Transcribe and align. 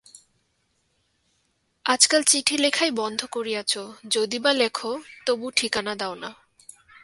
আজকাল 1.85 2.21
চিঠি 2.23 2.57
লেখাই 2.57 2.91
বন্ধ 2.91 3.19
করিয়াছ, 3.31 3.77
যদি-বা 4.09 4.53
লেখ, 4.53 4.77
তবু 5.25 5.51
ঠিকানা 5.51 5.95
দাও 5.95 6.15
না। 6.15 6.29